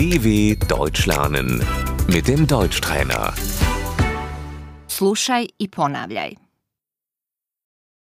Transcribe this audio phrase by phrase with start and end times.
[0.00, 1.60] DW Deutsch lernen
[2.08, 3.34] mit dem Deutschtrainer.
[4.88, 6.36] Slušaj i ponavljaj.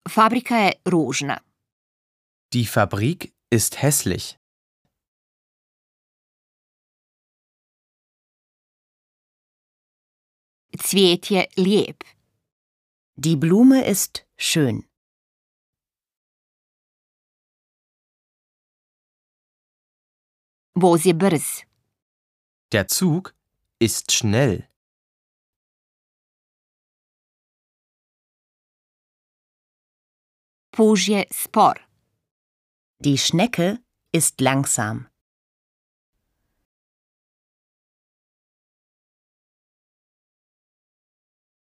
[0.08, 1.36] Fabrika je ružna.
[2.54, 4.38] Die Fabrik ist hässlich.
[10.78, 12.04] Cvijet je lijep.
[13.14, 14.82] Die Blume ist schön.
[20.72, 21.73] Voz je brz.
[22.74, 23.36] Der Zug
[23.78, 24.68] ist schnell.
[30.76, 31.76] Je spor.
[32.98, 33.78] Die Schnecke
[34.10, 35.08] ist langsam.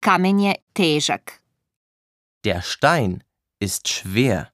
[0.00, 1.42] Kamen je težak.
[2.44, 3.24] Der Stein
[3.58, 4.53] ist schwer.